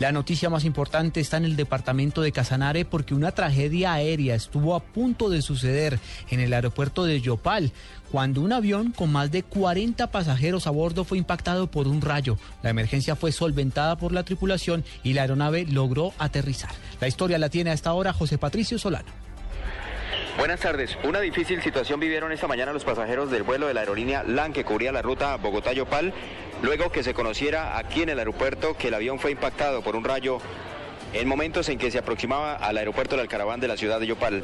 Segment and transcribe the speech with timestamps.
[0.00, 4.74] La noticia más importante está en el departamento de Casanare porque una tragedia aérea estuvo
[4.74, 6.00] a punto de suceder
[6.30, 7.70] en el aeropuerto de Yopal
[8.10, 12.38] cuando un avión con más de 40 pasajeros a bordo fue impactado por un rayo.
[12.62, 16.72] La emergencia fue solventada por la tripulación y la aeronave logró aterrizar.
[17.00, 19.23] La historia la tiene a esta hora José Patricio Solano.
[20.36, 20.98] Buenas tardes.
[21.04, 24.64] Una difícil situación vivieron esta mañana los pasajeros del vuelo de la aerolínea LAN que
[24.64, 26.12] cubría la ruta Bogotá-Yopal,
[26.60, 30.02] luego que se conociera aquí en el aeropuerto que el avión fue impactado por un
[30.02, 30.38] rayo
[31.12, 34.42] en momentos en que se aproximaba al aeropuerto del Alcaraván de la ciudad de Yopal.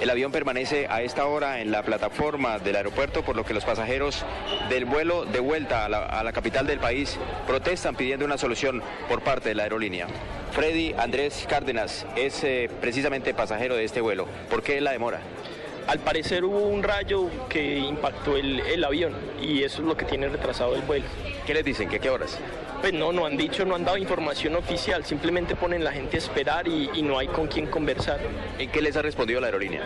[0.00, 3.64] El avión permanece a esta hora en la plataforma del aeropuerto, por lo que los
[3.64, 4.26] pasajeros
[4.68, 9.48] del vuelo de vuelta a la, capital del país protestan pidiendo una solución por parte
[9.48, 10.06] de la aerolínea.
[10.52, 14.26] Freddy Andrés Cárdenas es eh, precisamente pasajero de este vuelo.
[14.50, 15.20] ¿Por qué la demora?
[15.86, 20.04] Al parecer hubo un rayo que impactó el, el, avión y eso es lo que
[20.04, 21.04] tiene retrasado el vuelo.
[21.46, 21.88] ¿Qué les dicen?
[21.88, 22.38] ¿Qué, qué horas?
[22.80, 26.18] Pues no, no han dicho, no han dado información oficial, simplemente ponen la gente a
[26.18, 28.18] esperar y, y no hay con quién conversar.
[28.58, 29.82] ¿En qué les ha respondido la aerolínea?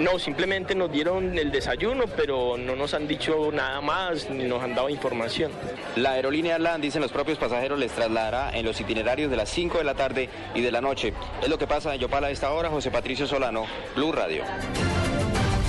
[0.00, 4.62] No, simplemente nos dieron el desayuno, pero no nos han dicho nada más ni nos
[4.62, 5.52] han dado información.
[5.96, 9.78] La aerolínea LAN, dicen los propios pasajeros, les trasladará en los itinerarios de las 5
[9.78, 11.12] de la tarde y de la noche.
[11.42, 12.70] Es lo que pasa en Yopal a esta hora.
[12.70, 14.42] José Patricio Solano, Blue Radio.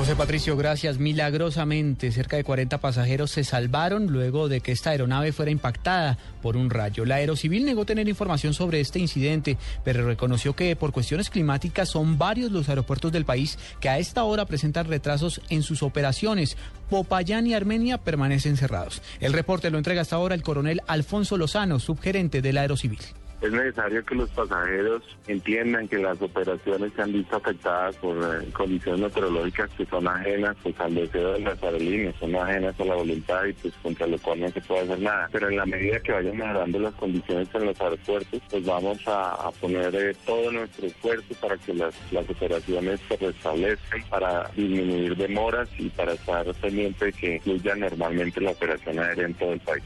[0.00, 0.98] José Patricio, gracias.
[0.98, 6.56] Milagrosamente, cerca de 40 pasajeros se salvaron luego de que esta aeronave fuera impactada por
[6.56, 7.04] un rayo.
[7.04, 12.16] La Aerocivil negó tener información sobre este incidente, pero reconoció que por cuestiones climáticas son
[12.16, 16.56] varios los aeropuertos del país que a esta hora presentan retrasos en sus operaciones.
[16.88, 19.02] Popayán y Armenia permanecen cerrados.
[19.20, 23.00] El reporte lo entrega hasta ahora el coronel Alfonso Lozano, subgerente de la Aerocivil.
[23.40, 28.52] Es necesario que los pasajeros entiendan que las operaciones se han visto afectadas por eh,
[28.52, 32.94] condiciones meteorológicas que son ajenas pues, al deseo de las aerolíneas, son ajenas a la
[32.96, 35.28] voluntad y pues contra lo cual no se puede hacer nada.
[35.32, 39.50] Pero en la medida que vayan mejorando las condiciones en los aeropuertos, pues vamos a,
[39.58, 45.68] poner eh, todo nuestro esfuerzo para que las, las operaciones se restablezcan, para disminuir demoras
[45.78, 49.82] y para estar pendiente de que fluya normalmente la operación aérea en todo el país.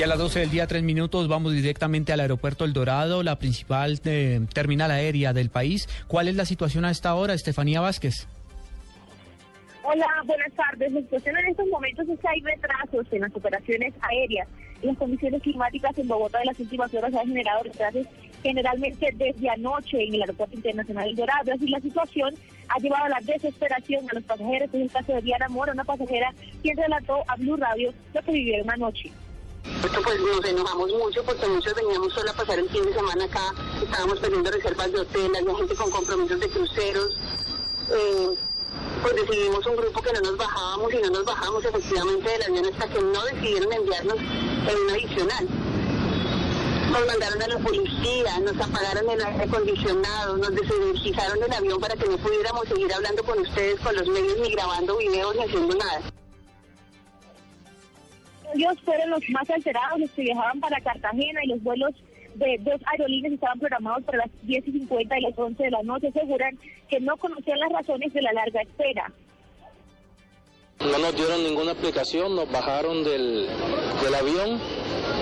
[0.00, 3.36] Y a las 12 del día, tres minutos, vamos directamente al aeropuerto El Dorado, la
[3.36, 5.90] principal eh, terminal aérea del país.
[6.08, 8.26] ¿Cuál es la situación a esta hora, Estefanía Vázquez?
[9.82, 10.90] Hola, buenas tardes.
[10.90, 14.48] La situación en estos momentos es que hay retrasos en las operaciones aéreas.
[14.80, 18.06] Las condiciones climáticas en Bogotá de las últimas horas han generado retrasos
[18.42, 21.52] generalmente desde anoche en el Aeropuerto Internacional El Dorado.
[21.52, 22.32] Así la situación
[22.70, 24.70] ha llevado a la desesperación a los pasajeros.
[24.72, 26.32] En el caso de Diana Mora, una pasajera
[26.62, 29.12] quien relató a Blue Radio lo que vivieron anoche.
[29.64, 33.24] Esto pues nos enojamos mucho porque muchos veníamos solo a pasar el fin de semana
[33.24, 37.16] acá, estábamos pidiendo reservas de hotel, había gente con compromisos de cruceros.
[37.90, 38.36] Eh,
[39.02, 42.66] pues decidimos un grupo que no nos bajábamos y no nos bajamos efectivamente del avión
[42.66, 45.48] hasta que no decidieron enviarnos en un adicional.
[46.92, 51.96] Nos mandaron a la policía, nos apagaron el aire acondicionado, nos desenergizaron el avión para
[51.96, 55.74] que no pudiéramos seguir hablando con ustedes, con los medios, ni grabando videos, ni haciendo
[55.76, 56.02] nada
[58.54, 61.92] ellos fueron los más alterados, los que viajaban para Cartagena y los vuelos
[62.34, 65.82] de dos aerolíneas estaban programados para las 10 y 50 y las 11 de la
[65.82, 66.08] noche.
[66.08, 69.12] Aseguran que no conocían las razones de la larga espera.
[70.80, 73.46] No nos dieron ninguna explicación, nos bajaron del,
[74.02, 74.58] del avión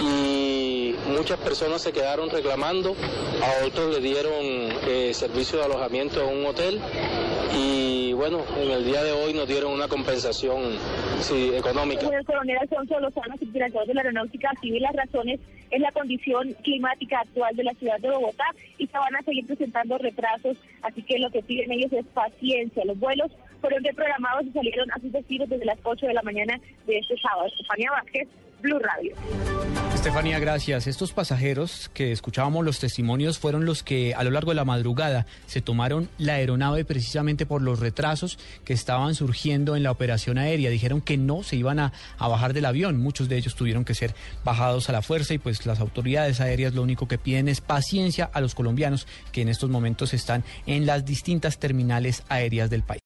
[0.00, 2.96] y muchas personas se quedaron reclamando,
[3.42, 4.32] a otros le dieron
[4.86, 6.80] eh, servicio de alojamiento en un hotel
[7.54, 7.71] y
[8.22, 10.78] bueno, en el día de hoy nos dieron una compensación
[11.18, 12.06] sí, económica.
[12.06, 15.40] El coronel Alfonso Lozano, subdirector de la Aeronáutica Civil, las razones
[15.72, 18.44] es la condición climática actual de la ciudad de Bogotá
[18.78, 22.84] y se van a seguir presentando retrasos, así que lo que piden ellos es paciencia.
[22.84, 26.60] Los vuelos fueron reprogramados y salieron a sus destinos desde las 8 de la mañana
[26.86, 27.48] de este sábado.
[27.48, 28.28] Estefania Vázquez,
[28.60, 29.16] Blue Radio.
[30.02, 30.88] Estefanía, gracias.
[30.88, 35.26] Estos pasajeros que escuchábamos los testimonios fueron los que a lo largo de la madrugada
[35.46, 40.70] se tomaron la aeronave precisamente por los retrasos que estaban surgiendo en la operación aérea.
[40.70, 42.96] Dijeron que no se iban a, a, bajar del avión.
[42.96, 44.12] Muchos de ellos tuvieron que ser
[44.44, 48.28] bajados a la fuerza y pues las autoridades aéreas lo único que piden es paciencia
[48.34, 53.00] a los colombianos que en estos momentos están en las distintas terminales aéreas del país.